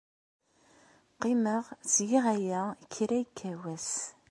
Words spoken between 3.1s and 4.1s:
yekka wass.